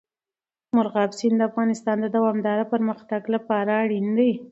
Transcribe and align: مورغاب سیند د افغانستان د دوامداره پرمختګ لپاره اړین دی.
مورغاب 0.75 1.11
سیند 1.19 1.37
د 1.39 1.43
افغانستان 1.49 1.97
د 2.01 2.05
دوامداره 2.15 2.63
پرمختګ 2.73 3.21
لپاره 3.35 3.71
اړین 3.83 4.07
دی. 4.17 4.31